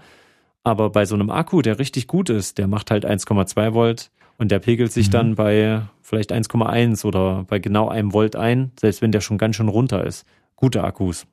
[0.65, 4.51] Aber bei so einem Akku, der richtig gut ist, der macht halt 1,2 Volt und
[4.51, 5.13] der pegelt sich mhm.
[5.13, 9.57] dann bei vielleicht 1,1 oder bei genau einem Volt ein, selbst wenn der schon ganz
[9.57, 10.25] schön runter ist.
[10.57, 11.27] Gute Akkus.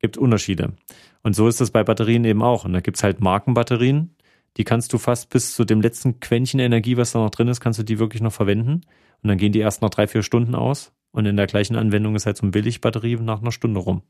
[0.00, 0.74] Gibt Unterschiede.
[1.22, 2.64] Und so ist das bei Batterien eben auch.
[2.64, 4.14] Und da gibt's halt Markenbatterien,
[4.56, 7.60] die kannst du fast bis zu dem letzten Quäntchen Energie, was da noch drin ist,
[7.60, 8.82] kannst du die wirklich noch verwenden.
[9.22, 10.92] Und dann gehen die erst nach drei, vier Stunden aus.
[11.12, 14.02] Und in der gleichen Anwendung ist halt so ein Billigbatterie nach einer Stunde rum.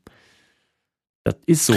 [1.23, 1.75] Das ist so.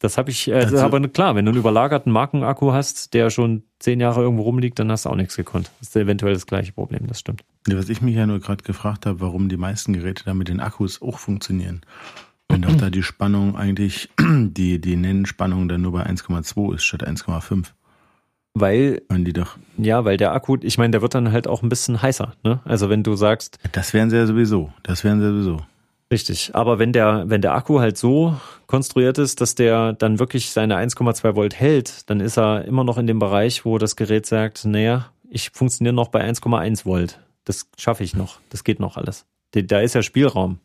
[0.00, 3.64] Das habe ich, äh, also, aber klar, wenn du einen überlagerten Markenakku hast, der schon
[3.80, 5.70] zehn Jahre irgendwo rumliegt, dann hast du auch nichts gekonnt.
[5.80, 7.42] Das ist eventuell das gleiche Problem, das stimmt.
[7.68, 10.60] Was ich mich ja nur gerade gefragt habe, warum die meisten Geräte da mit den
[10.60, 11.80] Akkus auch funktionieren.
[12.48, 17.06] Wenn doch da die Spannung eigentlich, die, die Nennspannung dann nur bei 1,2 ist statt
[17.06, 17.66] 1,5.
[18.54, 19.58] Weil, die doch.
[19.76, 22.60] ja, weil der Akku, ich meine, der wird dann halt auch ein bisschen heißer, ne?
[22.64, 23.58] Also wenn du sagst.
[23.72, 24.72] Das wären sie ja sowieso.
[24.82, 25.60] Das wären sie sowieso.
[26.10, 28.34] Richtig, aber wenn der, wenn der Akku halt so
[28.66, 32.96] konstruiert ist, dass der dann wirklich seine 1,2 Volt hält, dann ist er immer noch
[32.96, 37.20] in dem Bereich, wo das Gerät sagt, naja, ich funktioniere noch bei 1,1 Volt.
[37.44, 38.38] Das schaffe ich noch.
[38.48, 39.26] Das geht noch alles.
[39.52, 40.60] Da ist ja Spielraum.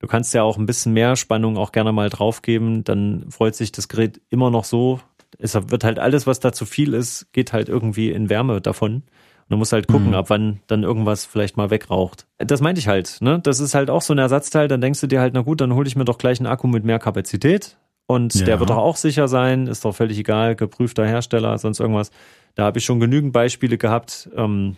[0.00, 3.72] Du kannst ja auch ein bisschen mehr Spannung auch gerne mal draufgeben, dann freut sich
[3.72, 5.00] das Gerät immer noch so.
[5.38, 9.04] Es wird halt alles, was da zu viel ist, geht halt irgendwie in Wärme davon.
[9.44, 10.14] Und du musst halt gucken, mhm.
[10.14, 12.26] ab wann dann irgendwas vielleicht mal wegraucht.
[12.38, 13.40] Das meinte ich halt, ne?
[13.42, 15.74] Das ist halt auch so ein Ersatzteil, dann denkst du dir halt, na gut, dann
[15.74, 17.76] hole ich mir doch gleich einen Akku mit mehr Kapazität.
[18.06, 18.44] Und ja.
[18.44, 22.10] der wird doch auch sicher sein, ist doch völlig egal, geprüfter Hersteller, sonst irgendwas.
[22.54, 24.76] Da habe ich schon genügend Beispiele gehabt, ähm,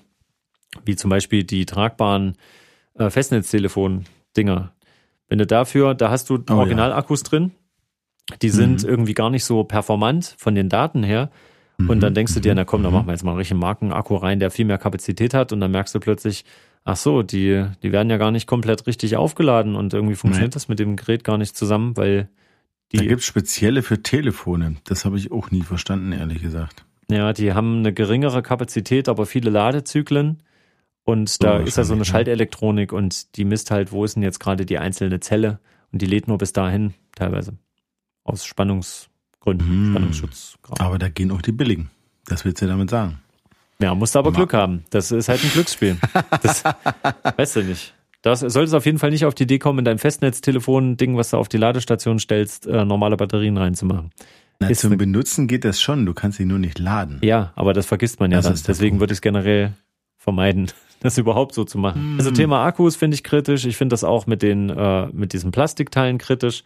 [0.85, 2.37] wie zum Beispiel die tragbaren
[2.95, 4.73] äh, Festnetztelefon-Dinger.
[5.29, 7.29] Wenn du dafür, da hast du oh, Originalakkus ja.
[7.31, 7.53] drin,
[8.43, 8.89] die sind mhm.
[8.89, 11.31] irgendwie gar nicht so performant von den Daten her.
[11.79, 12.15] Und dann mhm.
[12.15, 14.51] denkst du dir, na komm, da machen wir jetzt mal einen richtigen Markenakku rein, der
[14.51, 15.53] viel mehr Kapazität hat.
[15.53, 16.45] Und dann merkst du plötzlich,
[16.89, 20.55] Ach so, die, die werden ja gar nicht komplett richtig aufgeladen und irgendwie funktioniert Nein.
[20.55, 22.29] das mit dem Gerät gar nicht zusammen, weil
[22.93, 22.99] die.
[22.99, 24.77] Da gibt es spezielle für Telefone.
[24.85, 26.85] Das habe ich auch nie verstanden, ehrlich gesagt.
[27.11, 30.45] Ja, die haben eine geringere Kapazität, aber viele Ladezyklen.
[31.03, 34.23] Und da oh, ist ja so eine Schaltelektronik und die misst halt, wo ist denn
[34.23, 35.59] jetzt gerade die einzelne Zelle
[35.91, 37.59] und die lädt nur bis dahin teilweise.
[38.23, 38.45] Aus
[39.47, 39.93] Spannungsgründen, hm.
[39.93, 40.59] Spannungsschutz.
[40.79, 41.91] Aber da gehen auch die billigen.
[42.27, 43.21] Das willst du damit sagen.
[43.79, 44.85] Ja, musst du aber Glück haben.
[44.91, 45.99] Das ist halt ein Glücksspiel.
[46.43, 46.65] Das
[47.37, 47.95] weißt du nicht.
[48.23, 51.37] Das solltest auf jeden Fall nicht auf die Idee kommen, in dein Festnetztelefon-Ding, was du
[51.37, 54.11] auf die Ladestation stellst, äh, normale Batterien reinzumachen.
[54.59, 57.19] Na, ist zum Benutzen geht das schon, du kannst sie nur nicht laden.
[57.23, 58.67] Ja, aber das vergisst man ja das dann.
[58.67, 59.75] Deswegen würde ich es generell
[60.17, 62.03] vermeiden, das überhaupt so zu machen.
[62.03, 62.19] Hm.
[62.19, 63.67] Also Thema Akkus finde ich kritisch.
[63.67, 66.65] Ich finde das auch mit den äh, mit diesen Plastikteilen kritisch.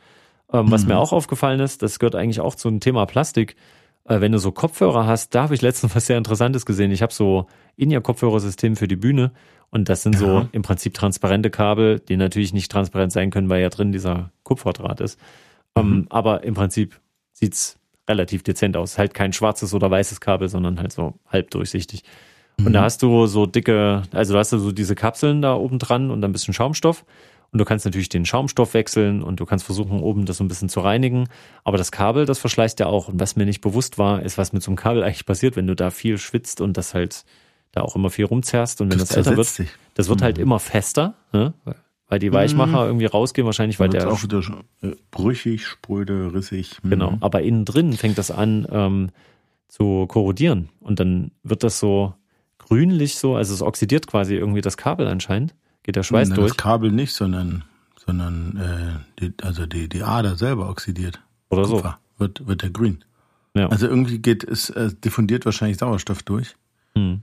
[0.53, 0.89] Ähm, was hm.
[0.89, 3.57] mir auch aufgefallen ist, das gehört eigentlich auch zu dem Thema Plastik.
[4.05, 6.91] Äh, wenn du so Kopfhörer hast, da habe ich letztens was sehr Interessantes gesehen.
[6.91, 9.33] Ich habe so In-Ear-Kopfhörersystem für die Bühne
[9.71, 10.21] und das sind ja.
[10.21, 14.33] so im Prinzip transparente Kabel, die natürlich nicht transparent sein können, weil ja drin dieser
[14.43, 15.19] Kupferdraht ist.
[15.77, 16.07] Ähm, mhm.
[16.11, 17.01] Aber im Prinzip
[17.33, 18.99] sieht's relativ dezent aus.
[18.99, 22.03] Halt kein schwarzes oder weißes Kabel, sondern halt so halb durchsichtig.
[22.57, 22.67] Mhm.
[22.67, 25.79] Und da hast du so dicke, also da hast du so diese Kapseln da oben
[25.79, 27.05] dran und ein bisschen Schaumstoff.
[27.53, 30.49] Und du kannst natürlich den Schaumstoff wechseln und du kannst versuchen, oben das so ein
[30.49, 31.29] bisschen zu reinigen.
[31.65, 33.09] Aber das Kabel, das verschleißt ja auch.
[33.09, 35.67] Und was mir nicht bewusst war, ist, was mit so einem Kabel eigentlich passiert, wenn
[35.67, 37.25] du da viel schwitzt und das halt
[37.73, 38.81] da auch immer viel rumzerrst.
[38.81, 39.69] Und wenn das, das älter wird, sich.
[39.95, 40.39] das wird halt mhm.
[40.41, 41.53] halt immer fester, ne?
[42.09, 42.89] weil die Weichmacher mhm.
[42.89, 44.11] irgendwie rausgehen, wahrscheinlich, weil der.
[44.11, 44.43] auch wieder
[44.83, 46.79] äh, brüchig, spröde, rissig.
[46.83, 46.91] Mhm.
[46.91, 47.19] Genau.
[47.21, 49.11] Aber innen drin fängt das an ähm,
[49.67, 50.69] zu korrodieren.
[50.81, 52.15] Und dann wird das so
[52.59, 56.53] grünlich so, also es oxidiert quasi irgendwie das Kabel anscheinend geht der Schweiß Nein, durch.
[56.53, 57.65] Das Kabel nicht, sondern,
[57.97, 61.21] sondern äh, die, also die, die Ader selber oxidiert.
[61.49, 62.21] Oder Kupfer so.
[62.21, 63.05] Wird, wird der grün.
[63.55, 63.69] Ja.
[63.69, 66.55] Also irgendwie geht es, äh, diffundiert wahrscheinlich Sauerstoff durch.
[66.95, 67.23] Hm.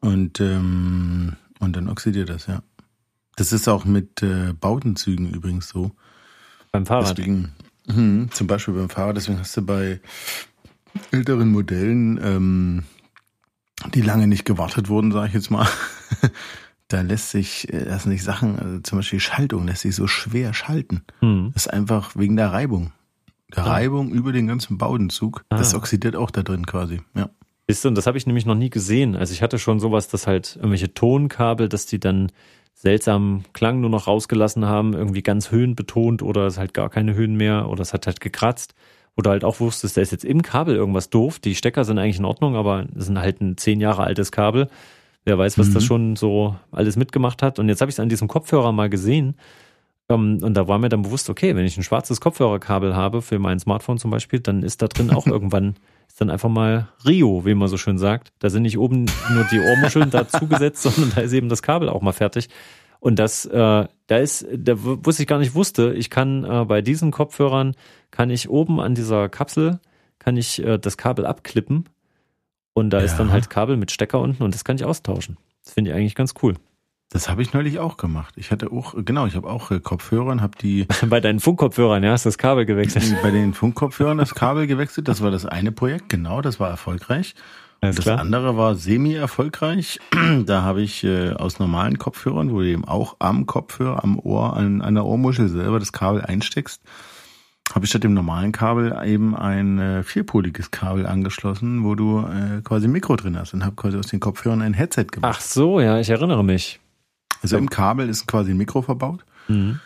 [0.00, 2.62] Und, ähm, und dann oxidiert das, ja.
[3.36, 5.92] Das ist auch mit äh, Bautenzügen übrigens so.
[6.70, 7.18] Beim Fahrrad.
[7.18, 7.52] Deswegen,
[7.86, 10.00] mh, zum Beispiel beim Fahrrad, deswegen hast du bei
[11.10, 12.84] älteren Modellen, ähm,
[13.92, 15.66] die lange nicht gewartet wurden, sage ich jetzt mal,
[16.88, 20.54] da lässt sich, äh, lassen sich Sachen, also zum Beispiel Schaltung lässt sich so schwer
[20.54, 21.02] schalten.
[21.20, 21.50] Mhm.
[21.54, 22.92] Das ist einfach wegen der Reibung.
[23.54, 23.72] Der ah.
[23.72, 25.44] Reibung über den ganzen Baudenzug.
[25.48, 25.56] Ah.
[25.56, 27.30] Das oxidiert auch da drin quasi, ja.
[27.66, 29.16] Ist und das habe ich nämlich noch nie gesehen.
[29.16, 32.30] Also ich hatte schon sowas, dass halt irgendwelche Tonkabel, dass die dann
[32.74, 37.36] seltsamen Klang nur noch rausgelassen haben, irgendwie ganz höhenbetont oder es halt gar keine Höhen
[37.36, 38.74] mehr oder es hat halt gekratzt.
[39.16, 41.38] Oder halt auch wusstest, da ist jetzt im Kabel irgendwas doof.
[41.38, 44.68] Die Stecker sind eigentlich in Ordnung, aber es sind halt ein zehn Jahre altes Kabel.
[45.24, 45.74] Wer weiß, was mhm.
[45.74, 47.58] das schon so alles mitgemacht hat.
[47.58, 49.36] Und jetzt habe ich es an diesem Kopfhörer mal gesehen.
[50.06, 53.22] Um, ähm, und da war mir dann bewusst, okay, wenn ich ein schwarzes Kopfhörerkabel habe
[53.22, 56.88] für mein Smartphone zum Beispiel, dann ist da drin auch irgendwann, ist dann einfach mal
[57.06, 58.32] Rio, wie man so schön sagt.
[58.38, 62.02] Da sind nicht oben nur die Ohrmuscheln dazugesetzt, sondern da ist eben das Kabel auch
[62.02, 62.50] mal fertig.
[63.00, 66.82] Und das, äh, da ist, da wusste ich gar nicht wusste, ich kann äh, bei
[66.82, 67.74] diesen Kopfhörern,
[68.10, 69.78] kann ich oben an dieser Kapsel,
[70.18, 71.88] kann ich äh, das Kabel abklippen
[72.74, 73.04] und da ja.
[73.04, 75.38] ist dann halt Kabel mit Stecker unten und das kann ich austauschen.
[75.64, 76.54] Das finde ich eigentlich ganz cool.
[77.10, 78.34] Das habe ich neulich auch gemacht.
[78.36, 80.86] Ich hatte auch, genau, ich habe auch äh, Kopfhörer und habe die.
[81.08, 83.04] Bei deinen Funkkopfhörern, ja, hast du das Kabel gewechselt.
[83.22, 85.06] Bei den Funkkopfhörern das Kabel gewechselt.
[85.06, 87.34] Das war das eine Projekt, genau, das war erfolgreich.
[87.80, 88.18] Alles das klar.
[88.18, 90.00] andere war semi-erfolgreich.
[90.46, 94.56] Da habe ich äh, aus normalen Kopfhörern, wo du eben auch am Kopfhörer, am Ohr,
[94.56, 96.82] an, an der Ohrmuschel selber das Kabel einsteckst,
[97.72, 102.60] habe ich statt dem normalen Kabel eben ein äh, vierpoliges Kabel angeschlossen, wo du äh,
[102.62, 105.36] quasi ein Mikro drin hast und habe quasi aus den Kopfhörern ein Headset gemacht.
[105.36, 106.80] Ach so, ja, ich erinnere mich.
[107.42, 109.24] Also im Kabel ist quasi ein Mikro verbaut.
[109.48, 109.80] Mhm.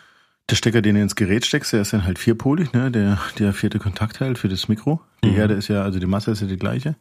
[0.49, 2.89] Der Stecker, den du ins Gerät steckst, der ist dann halt vierpolig, ne?
[2.89, 4.99] Der, der vierte Kontakt halt für das Mikro.
[5.23, 5.35] Die mhm.
[5.35, 6.95] Herde ist ja, also die Masse ist ja die gleiche.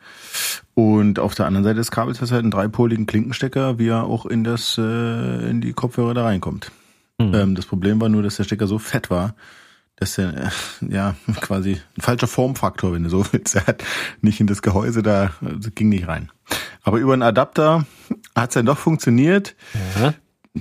[0.74, 4.04] Und auf der anderen Seite des Kabels hast du halt einen dreipoligen Klinkenstecker, wie er
[4.04, 6.70] auch in das, äh, in die Kopfhörer da reinkommt.
[7.18, 7.34] Mhm.
[7.34, 9.34] Ähm, das Problem war nur, dass der Stecker so fett war,
[9.98, 10.32] das ist ja,
[10.88, 13.56] ja quasi ein falscher Formfaktor, wenn du so willst.
[13.56, 13.84] Er hat
[14.20, 16.30] nicht in das Gehäuse da, also ging nicht rein.
[16.82, 17.84] Aber über einen Adapter
[18.34, 19.56] hat es dann doch funktioniert.
[20.00, 20.14] Ja.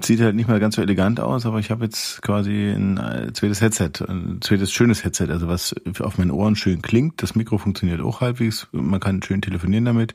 [0.04, 3.34] Sieht halt nicht mehr ganz so elegant aus, aber ich habe jetzt quasi ein äh,
[3.34, 7.23] zweites Headset, ein zweites schönes Headset, also was auf meinen Ohren schön klingt.
[7.23, 10.13] Das Mikro funktioniert auch halbwegs, man kann schön telefonieren damit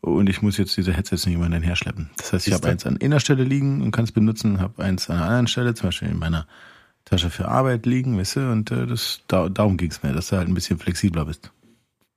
[0.00, 2.10] und ich muss jetzt diese Headsets nicht immer hinterher schleppen.
[2.16, 5.08] Das heißt, ich habe eins an einer Stelle liegen und kann es benutzen, habe eins
[5.08, 6.46] an einer anderen Stelle, zum Beispiel in meiner
[7.04, 10.28] Tasche für Arbeit liegen, weißt du, und äh, das, da, darum ging es mir, dass
[10.28, 11.52] du halt ein bisschen flexibler bist.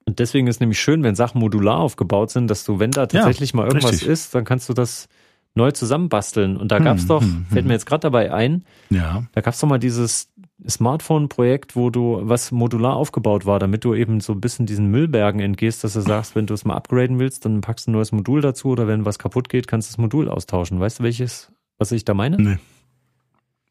[0.05, 3.51] Und deswegen ist nämlich schön, wenn Sachen modular aufgebaut sind, dass du, wenn da tatsächlich
[3.51, 4.07] ja, mal irgendwas richtig.
[4.07, 5.09] ist, dann kannst du das
[5.53, 6.55] neu zusammenbasteln.
[6.55, 7.67] Und da gab's hm, doch, hm, fällt hm.
[7.67, 9.23] mir jetzt gerade dabei ein, ja.
[9.33, 10.31] da gab's doch mal dieses
[10.65, 15.41] Smartphone-Projekt, wo du, was modular aufgebaut war, damit du eben so ein bisschen diesen Müllbergen
[15.41, 18.13] entgehst, dass du sagst, wenn du es mal upgraden willst, dann packst du ein neues
[18.13, 20.79] Modul dazu oder wenn was kaputt geht, kannst du das Modul austauschen.
[20.79, 22.37] Weißt du, welches Was ich da meine?
[22.37, 22.57] Nee.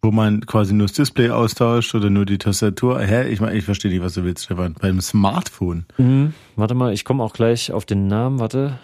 [0.02, 3.00] Wo man quasi nur das Display austauscht oder nur die Tastatur.
[3.00, 3.28] Hä?
[3.28, 4.74] Ich meine, ich verstehe nicht, was du willst, Stefan.
[4.74, 5.87] Beim Smartphone.
[5.98, 6.35] Mhm.
[6.54, 8.38] Warte mal, ich komme auch gleich auf den Namen.
[8.38, 8.78] Warte.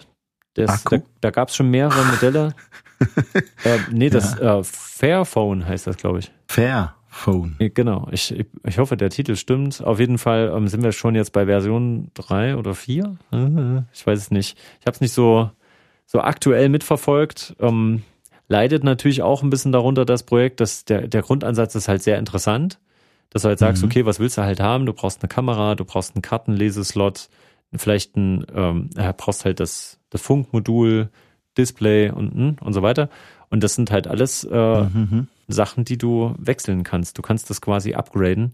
[0.55, 2.53] Das, da da gab es schon mehrere Modelle.
[3.63, 4.59] äh, nee, das ja.
[4.59, 6.31] äh, Fairphone heißt das, glaube ich.
[6.47, 7.55] Fairphone.
[7.59, 8.07] Genau.
[8.11, 9.83] Ich, ich, hoffe, der Titel stimmt.
[9.83, 13.17] Auf jeden Fall ähm, sind wir schon jetzt bei Version 3 oder 4.
[13.93, 14.57] Ich weiß es nicht.
[14.79, 15.49] Ich habe es nicht so,
[16.05, 17.55] so aktuell mitverfolgt.
[17.59, 18.03] Ähm,
[18.47, 22.17] leidet natürlich auch ein bisschen darunter das Projekt, dass der, der Grundansatz ist halt sehr
[22.17, 22.79] interessant.
[23.29, 23.89] Dass du halt sagst, mhm.
[23.89, 24.85] okay, was willst du halt haben?
[24.85, 27.29] Du brauchst eine Kamera, du brauchst einen Kartenleseslot,
[27.75, 31.09] vielleicht ein, ähm, brauchst halt das, das Funkmodul,
[31.57, 33.09] Display und, hm, und so weiter.
[33.49, 35.27] Und das sind halt alles äh, mhm.
[35.47, 37.17] Sachen, die du wechseln kannst.
[37.17, 38.53] Du kannst das quasi upgraden.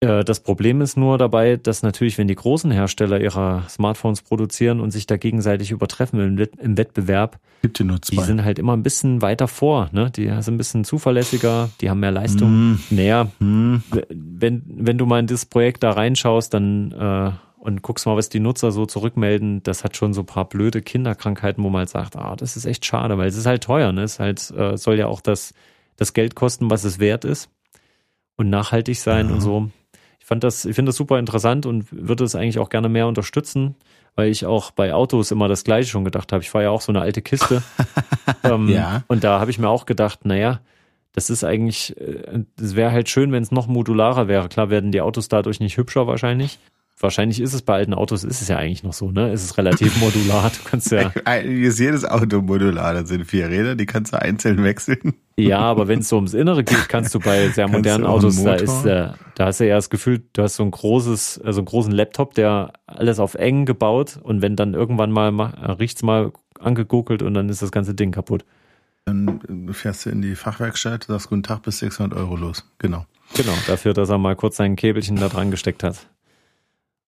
[0.00, 4.80] Äh, das Problem ist nur dabei, dass natürlich, wenn die großen Hersteller ihrer Smartphones produzieren
[4.80, 8.16] und sich da gegenseitig übertreffen im, Wettbewerb, Gibt nur zwei.
[8.16, 9.88] die sind halt immer ein bisschen weiter vor.
[9.92, 10.10] Ne?
[10.10, 12.72] Die sind ein bisschen zuverlässiger, die haben mehr Leistung.
[12.72, 12.80] Mm.
[12.90, 13.76] Naja, mm.
[14.10, 18.28] wenn, wenn du mal in das Projekt da reinschaust, dann äh, und guckst mal, was
[18.28, 21.88] die Nutzer so zurückmelden, das hat schon so ein paar blöde Kinderkrankheiten, wo man halt
[21.88, 24.02] sagt, ah, das ist echt schade, weil es ist halt teuer, ne?
[24.02, 25.52] Es halt, äh, soll ja auch das,
[25.96, 27.50] das Geld kosten, was es wert ist
[28.36, 29.34] und nachhaltig sein ja.
[29.34, 29.70] und so.
[30.26, 33.06] Ich fand das, ich finde das super interessant und würde es eigentlich auch gerne mehr
[33.06, 33.76] unterstützen,
[34.16, 36.42] weil ich auch bei Autos immer das Gleiche schon gedacht habe.
[36.42, 37.62] Ich war ja auch so eine alte Kiste.
[38.42, 39.04] ähm, ja.
[39.06, 40.58] Und da habe ich mir auch gedacht, naja,
[41.12, 44.48] das ist eigentlich, es äh, wäre halt schön, wenn es noch modularer wäre.
[44.48, 46.58] Klar werden die Autos dadurch nicht hübscher wahrscheinlich,
[46.98, 49.30] wahrscheinlich ist es bei alten Autos, ist es ja eigentlich noch so, ne?
[49.30, 50.50] Es ist relativ modular.
[50.50, 51.08] Du kannst ja.
[51.42, 52.94] ist jedes Auto modular.
[52.94, 55.14] Da sind vier Räder, die kannst du einzeln wechseln.
[55.36, 58.54] Ja, aber wenn es so ums Innere geht, kannst du bei sehr modernen Autos, da
[58.54, 61.66] ist, äh, da hast du ja das Gefühl, du hast so ein großes, also einen
[61.66, 65.28] großen Laptop, der alles auf eng gebaut und wenn dann irgendwann mal
[65.60, 68.46] äh, riecht's mal angegoogelt und dann ist das ganze Ding kaputt.
[69.04, 69.40] Dann
[69.72, 72.68] fährst du in die Fachwerkstatt, sagst guten Tag bis 600 Euro los.
[72.78, 73.04] Genau.
[73.34, 76.06] Genau, dafür, dass er mal kurz sein Käbelchen da dran gesteckt hat.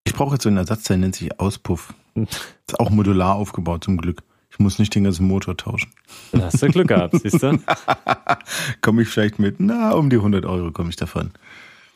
[0.05, 1.95] Ich brauche jetzt so einen Ersatzteil, nennt sich Auspuff.
[2.15, 4.23] Ist auch modular aufgebaut, zum Glück.
[4.51, 5.93] Ich muss nicht den ganzen Motor tauschen.
[6.33, 7.59] Dann hast du Glück gehabt, siehst du?
[8.81, 11.33] komme ich vielleicht mit, na, um die 100 Euro komme ich davon.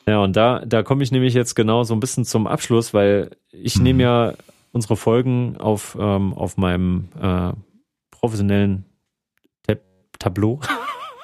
[0.07, 3.31] Ja, und da, da komme ich nämlich jetzt genau so ein bisschen zum Abschluss, weil
[3.51, 3.83] ich mhm.
[3.85, 4.35] nehme ja
[4.73, 7.53] unsere Folgen auf, ähm, auf meinem äh,
[8.11, 8.85] professionellen
[9.67, 9.81] Tab
[10.19, 10.61] Tableau.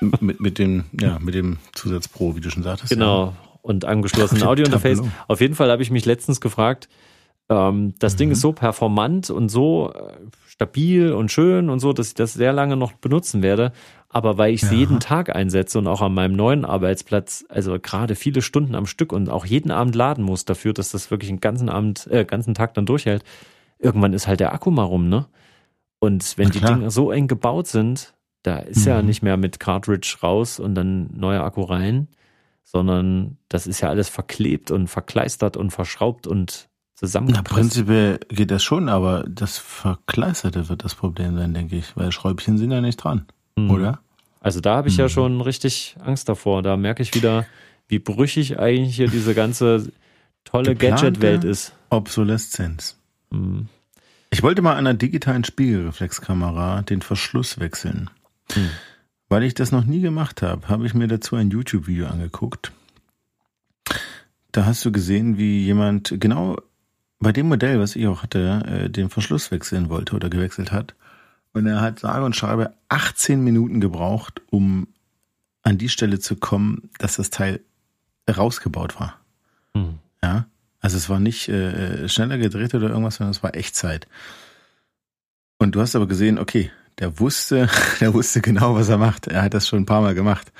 [0.01, 2.91] mit, mit, dem, ja, mit dem Zusatz Pro, wie du schon sagtest.
[2.91, 5.03] Genau, ja und angeschlossenen Audiointerface.
[5.29, 6.89] Auf jeden Fall habe ich mich letztens gefragt,
[7.49, 8.19] ähm, das mhm.
[8.19, 10.13] Ding ist so performant und so äh,
[10.47, 13.73] stabil und schön und so, dass ich das sehr lange noch benutzen werde.
[14.11, 14.79] Aber weil ich es ja.
[14.79, 19.13] jeden Tag einsetze und auch an meinem neuen Arbeitsplatz, also gerade viele Stunden am Stück
[19.13, 22.55] und auch jeden Abend laden muss dafür, dass das wirklich einen ganzen Abend, äh, ganzen
[22.55, 23.23] Tag dann durchhält,
[23.79, 25.27] irgendwann ist halt der Akku mal rum, ne?
[26.01, 28.89] Und wenn die Dinge so eng gebaut sind, da ist mhm.
[28.89, 32.09] ja nicht mehr mit Cartridge raus und dann neuer Akku rein,
[32.71, 37.49] sondern das ist ja alles verklebt und verkleistert und verschraubt und zusammengepresst.
[37.49, 42.13] Na, prinzipiell geht das schon, aber das Verkleisterte wird das Problem sein, denke ich, weil
[42.13, 43.25] Schräubchen sind ja nicht dran,
[43.57, 43.71] mhm.
[43.71, 44.01] oder?
[44.41, 45.01] Also da habe ich mhm.
[45.01, 46.63] ja schon richtig Angst davor.
[46.63, 47.47] Da merke ich wieder,
[47.89, 49.91] wie brüchig eigentlich hier diese ganze
[50.45, 51.73] tolle Gadget-Welt ist.
[51.89, 52.99] Obsoleszenz.
[53.31, 53.69] Mhm.
[54.31, 58.11] Ich wollte mal an einer digitalen Spiegelreflexkamera den Verschluss wechseln.
[59.29, 62.73] Weil ich das noch nie gemacht habe, habe ich mir dazu ein YouTube-Video angeguckt.
[64.53, 66.57] Da hast du gesehen, wie jemand genau
[67.19, 70.95] bei dem Modell, was ich auch hatte, äh, den Verschluss wechseln wollte oder gewechselt hat.
[71.53, 74.89] Und er hat sage und schreibe 18 Minuten gebraucht, um
[75.63, 77.61] an die Stelle zu kommen, dass das Teil
[78.29, 79.19] rausgebaut war.
[79.75, 79.99] Mhm.
[80.23, 80.47] Ja,
[80.81, 84.07] also es war nicht äh, schneller gedreht oder irgendwas, sondern es war Echtzeit.
[85.59, 87.69] Und du hast aber gesehen, okay, der wusste,
[88.01, 89.27] der wusste genau, was er macht.
[89.27, 90.53] Er hat das schon ein paar Mal gemacht.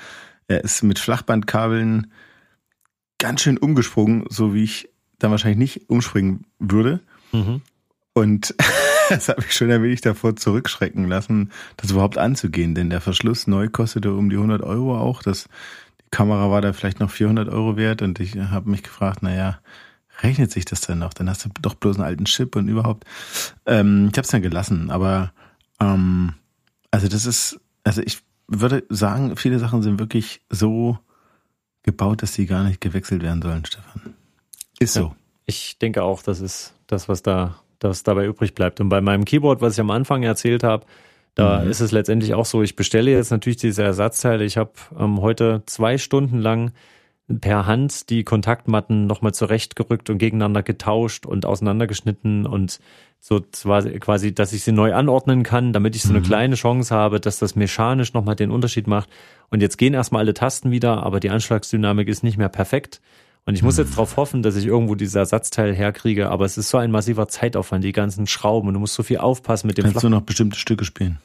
[0.47, 2.11] Er ist mit Flachbandkabeln
[3.17, 7.01] ganz schön umgesprungen, so wie ich dann wahrscheinlich nicht umspringen würde.
[7.31, 7.61] Mhm.
[8.13, 8.55] Und
[9.09, 13.47] das hat mich schon ein wenig davor zurückschrecken lassen, das überhaupt anzugehen, denn der Verschluss
[13.47, 15.21] neu kostete um die 100 Euro auch.
[15.21, 15.49] Das,
[16.01, 19.59] die Kamera war da vielleicht noch 400 Euro wert und ich habe mich gefragt, naja,
[20.21, 21.13] rechnet sich das denn noch?
[21.13, 23.05] Dann hast du doch bloß einen alten Chip und überhaupt.
[23.65, 25.31] Ähm, ich habe es dann gelassen, aber
[25.79, 26.33] ähm,
[26.91, 30.97] also das ist, also ich würde sagen, viele Sachen sind wirklich so
[31.83, 34.13] gebaut, dass sie gar nicht gewechselt werden sollen, Stefan.
[34.79, 34.99] Ist so.
[34.99, 35.15] Ja,
[35.45, 38.79] ich denke auch, das ist das, was da, das dabei übrig bleibt.
[38.79, 40.85] Und bei meinem Keyboard, was ich am Anfang erzählt habe,
[41.35, 41.69] da mhm.
[41.69, 44.43] ist es letztendlich auch so, ich bestelle jetzt natürlich diese Ersatzteile.
[44.43, 46.71] Ich habe ähm, heute zwei Stunden lang
[47.41, 52.79] per Hand die Kontaktmatten nochmal zurechtgerückt und gegeneinander getauscht und auseinandergeschnitten und
[53.19, 56.23] so quasi, dass ich sie neu anordnen kann, damit ich so eine mhm.
[56.23, 59.09] kleine Chance habe, dass das mechanisch nochmal den Unterschied macht.
[59.49, 63.01] Und jetzt gehen erstmal alle Tasten wieder, aber die Anschlagsdynamik ist nicht mehr perfekt.
[63.45, 66.69] Und ich muss jetzt darauf hoffen, dass ich irgendwo dieses Ersatzteil herkriege, aber es ist
[66.69, 69.83] so ein massiver Zeitaufwand, die ganzen Schrauben und du musst so viel aufpassen mit dem
[69.83, 71.19] Kannst Flach du noch bestimmte Stücke spielen?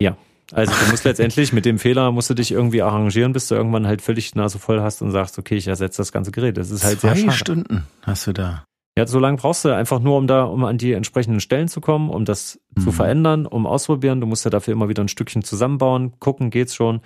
[0.00, 0.16] Ja.
[0.52, 3.86] Also du musst letztendlich mit dem Fehler musst du dich irgendwie arrangieren, bis du irgendwann
[3.86, 6.58] halt völlig die Nase voll hast und sagst, okay, ich ersetze das ganze Gerät.
[6.58, 7.36] Das ist halt Zwei sehr schade.
[7.36, 8.64] Stunden hast du da.
[8.96, 11.80] Ja, so lange brauchst du einfach nur, um da, um an die entsprechenden Stellen zu
[11.80, 12.82] kommen, um das mhm.
[12.82, 14.20] zu verändern, um ausprobieren.
[14.20, 17.00] Du musst ja dafür immer wieder ein Stückchen zusammenbauen, gucken, geht's schon.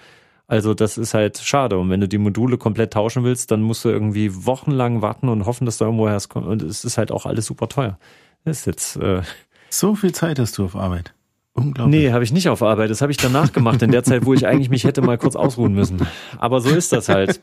[0.48, 1.78] Also das ist halt schade.
[1.78, 5.46] Und wenn du die Module komplett tauschen willst, dann musst du irgendwie wochenlang warten und
[5.46, 6.46] hoffen, dass da irgendwo herkommt.
[6.46, 7.98] Und es ist halt auch alles super teuer.
[8.44, 8.96] Das ist jetzt.
[8.96, 9.22] Äh
[9.70, 11.15] so viel Zeit hast du auf Arbeit.
[11.56, 12.02] Unglaublich.
[12.02, 12.90] Nee, habe ich nicht auf Arbeit.
[12.90, 15.36] Das habe ich danach gemacht, in der Zeit, wo ich eigentlich mich hätte mal kurz
[15.36, 16.06] ausruhen müssen.
[16.38, 17.40] Aber so ist das halt.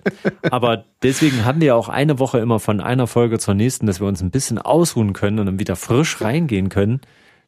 [0.51, 4.07] Aber deswegen haben wir auch eine Woche immer von einer Folge zur nächsten, dass wir
[4.07, 7.01] uns ein bisschen ausruhen können und dann wieder frisch reingehen können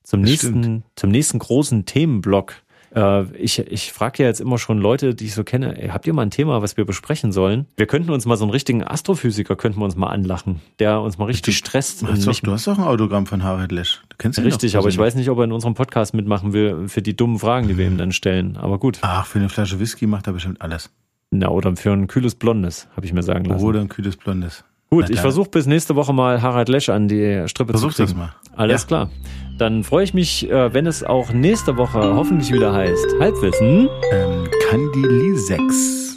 [0.04, 0.84] zum das nächsten, stimmt.
[0.96, 2.54] zum nächsten großen Themenblock.
[2.96, 6.08] Äh, ich ich frage ja jetzt immer schon Leute, die ich so kenne, ey, habt
[6.08, 7.66] ihr mal ein Thema, was wir besprechen sollen?
[7.76, 11.18] Wir könnten uns mal so einen richtigen Astrophysiker, könnten wir uns mal anlachen, der uns
[11.18, 12.02] mal richtig du, stresst.
[12.02, 14.02] Du hast, doch, du hast doch ein Autogramm von Harald Lesch.
[14.10, 16.88] Du kennst ihn Richtig, aber ich weiß nicht, ob er in unserem Podcast mitmachen will
[16.88, 18.58] für die dummen Fragen, die wir ihm dann stellen.
[18.58, 19.00] Aber gut.
[19.02, 20.90] Ach, für eine Flasche Whisky macht er bestimmt alles.
[21.32, 23.64] Na, oder für ein kühles Blondes, habe ich mir sagen lassen.
[23.66, 24.64] Oder ein kühles Blondes.
[24.96, 28.18] Gut, ich versuche bis nächste Woche mal Harald Lesch an die Strippe Versuch zu kriegen.
[28.18, 28.58] Versuch das mal.
[28.58, 28.88] Alles ja.
[28.88, 29.10] klar.
[29.58, 33.90] Dann freue ich mich, äh, wenn es auch nächste Woche hoffentlich wieder heißt Halbwissen.
[34.12, 36.16] Ähm, Candili 6.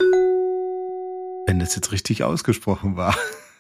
[1.47, 3.17] Wenn das jetzt richtig ausgesprochen war.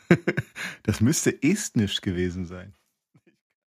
[0.85, 2.75] das müsste Estnisch gewesen sein.